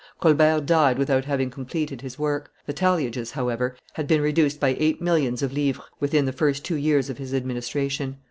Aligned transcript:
Colbert 0.19 0.61
died 0.61 0.97
without 0.97 1.25
having 1.25 1.51
completed 1.51 2.01
his 2.01 2.17
work; 2.17 2.51
the 2.65 2.73
talliages, 2.73 3.29
however, 3.33 3.77
had 3.93 4.07
been 4.07 4.19
reduced 4.19 4.59
by 4.59 4.75
eight 4.79 4.99
millions 4.99 5.43
of 5.43 5.53
livres 5.53 5.79
within 5.99 6.25
the 6.25 6.33
first 6.33 6.65
two 6.65 6.73
years 6.75 7.07
of 7.11 7.19
his 7.19 7.35
administration. 7.35 8.17